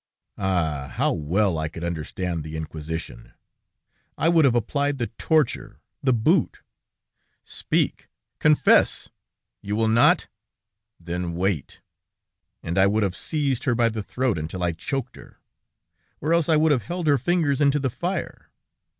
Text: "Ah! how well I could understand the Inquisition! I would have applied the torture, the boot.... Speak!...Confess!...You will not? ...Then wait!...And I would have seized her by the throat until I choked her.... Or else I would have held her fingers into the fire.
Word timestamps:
"Ah! 0.39 0.87
how 0.95 1.13
well 1.13 1.59
I 1.59 1.67
could 1.67 1.83
understand 1.83 2.43
the 2.43 2.57
Inquisition! 2.57 3.33
I 4.17 4.29
would 4.29 4.45
have 4.45 4.55
applied 4.55 4.97
the 4.97 5.11
torture, 5.19 5.79
the 6.01 6.11
boot.... 6.11 6.63
Speak!...Confess!...You 7.43 9.75
will 9.75 9.87
not? 9.87 10.27
...Then 10.99 11.35
wait!...And 11.35 12.79
I 12.79 12.87
would 12.87 13.03
have 13.03 13.15
seized 13.15 13.65
her 13.65 13.75
by 13.75 13.89
the 13.89 14.01
throat 14.01 14.39
until 14.39 14.63
I 14.63 14.71
choked 14.71 15.17
her.... 15.17 15.37
Or 16.19 16.33
else 16.33 16.49
I 16.49 16.55
would 16.57 16.71
have 16.71 16.81
held 16.81 17.05
her 17.05 17.19
fingers 17.19 17.61
into 17.61 17.77
the 17.77 17.91
fire. 17.91 18.49